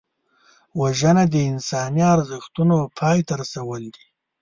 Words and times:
وژنه 0.81 1.23
د 1.33 1.35
انساني 1.51 2.03
ارزښتونو 2.15 2.77
پای 2.97 3.19
ته 3.27 3.33
رسول 3.41 3.81
دي 3.95 4.05